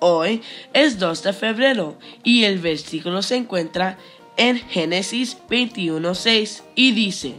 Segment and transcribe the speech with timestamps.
[0.00, 0.42] Hoy
[0.72, 3.98] es 2 de febrero y el versículo se encuentra
[4.36, 7.34] en Génesis 21.6 y dice,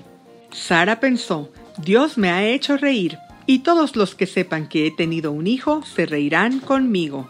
[0.52, 5.32] Sara pensó, Dios me ha hecho reír, y todos los que sepan que he tenido
[5.32, 7.30] un hijo se reirán conmigo.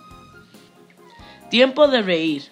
[1.49, 2.44] Tiempo de reír.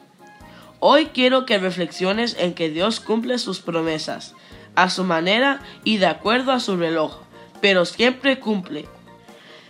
[0.80, 4.36] Hoy quiero que reflexiones en que Dios cumple sus promesas,
[4.76, 7.20] a su manera y de acuerdo a su reloj,
[7.62, 8.86] pero siempre cumple.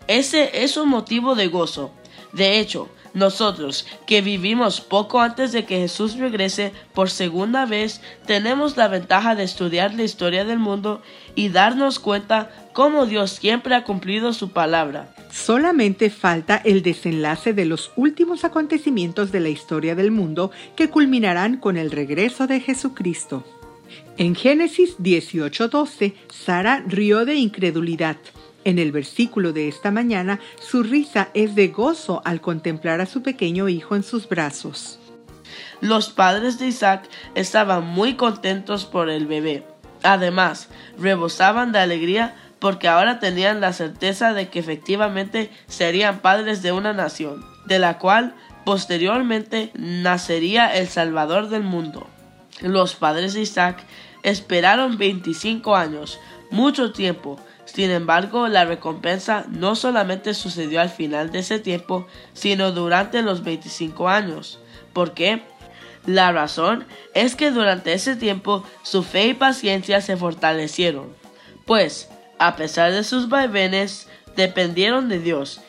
[0.07, 1.93] Ese es un motivo de gozo.
[2.33, 8.75] De hecho, nosotros, que vivimos poco antes de que Jesús regrese por segunda vez, tenemos
[8.75, 11.03] la ventaja de estudiar la historia del mundo
[11.35, 15.13] y darnos cuenta cómo Dios siempre ha cumplido su palabra.
[15.31, 21.57] Solamente falta el desenlace de los últimos acontecimientos de la historia del mundo que culminarán
[21.57, 23.43] con el regreso de Jesucristo.
[24.17, 28.17] En Génesis 18:12, Sara rió de incredulidad
[28.65, 33.21] en el versículo de esta mañana, su risa es de gozo al contemplar a su
[33.21, 34.99] pequeño hijo en sus brazos.
[35.81, 39.65] Los padres de Isaac estaban muy contentos por el bebé.
[40.01, 46.71] Además, rebosaban de alegría porque ahora tenían la certeza de que efectivamente serían padres de
[46.71, 52.07] una nación, de la cual posteriormente nacería el Salvador del mundo.
[52.61, 53.83] Los padres de Isaac
[54.23, 56.19] esperaron 25 años,
[56.53, 62.71] mucho tiempo, sin embargo, la recompensa no solamente sucedió al final de ese tiempo, sino
[62.71, 64.59] durante los 25 años.
[64.93, 65.41] ¿Por qué?
[66.05, 66.85] La razón
[67.15, 71.15] es que durante ese tiempo su fe y paciencia se fortalecieron,
[71.65, 75.61] pues, a pesar de sus vaivenes, dependieron de Dios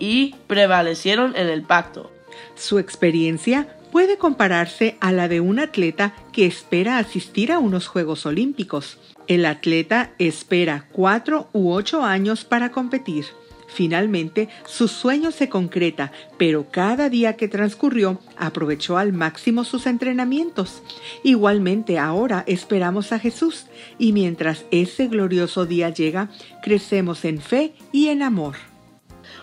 [0.00, 2.10] y prevalecieron en el pacto.
[2.56, 8.24] Su experiencia puede compararse a la de un atleta que espera asistir a unos Juegos
[8.26, 8.98] Olímpicos.
[9.28, 13.26] El atleta espera cuatro u ocho años para competir.
[13.68, 20.82] Finalmente, su sueño se concreta, pero cada día que transcurrió aprovechó al máximo sus entrenamientos.
[21.22, 23.66] Igualmente ahora esperamos a Jesús
[23.98, 26.30] y mientras ese glorioso día llega,
[26.62, 28.71] crecemos en fe y en amor.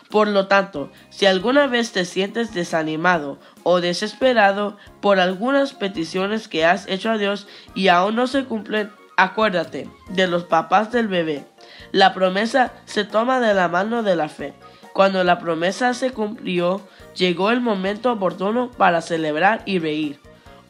[0.09, 6.65] Por lo tanto, si alguna vez te sientes desanimado o desesperado por algunas peticiones que
[6.65, 11.45] has hecho a Dios y aún no se cumplen, acuérdate de los papás del bebé.
[11.91, 14.55] La promesa se toma de la mano de la fe.
[14.93, 16.81] Cuando la promesa se cumplió,
[17.15, 20.19] llegó el momento oportuno para celebrar y reír.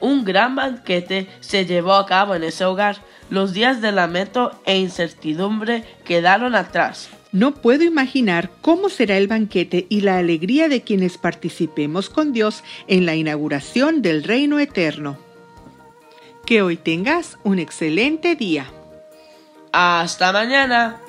[0.01, 2.97] Un gran banquete se llevó a cabo en ese hogar.
[3.29, 7.09] Los días de lamento e incertidumbre quedaron atrás.
[7.31, 12.63] No puedo imaginar cómo será el banquete y la alegría de quienes participemos con Dios
[12.87, 15.17] en la inauguración del reino eterno.
[16.45, 18.65] Que hoy tengas un excelente día.
[19.71, 20.99] Hasta mañana.